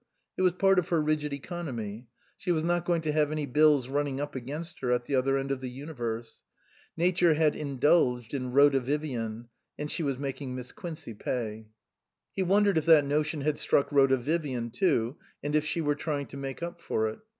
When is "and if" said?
15.43-15.65